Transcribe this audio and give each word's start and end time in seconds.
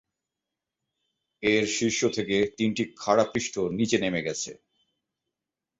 এর 1.43 1.65
শীর্ষ 1.75 1.99
থেকে 2.09 2.37
তিনটি 2.57 2.83
খাড়া 2.97 3.25
পৃষ্ঠ 3.33 3.53
নিচে 3.79 3.97
নেমে 3.97 4.21
গেছে। 4.21 4.51